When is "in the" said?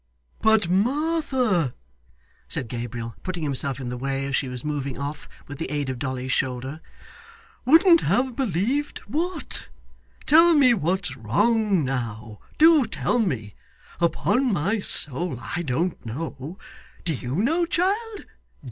3.79-3.97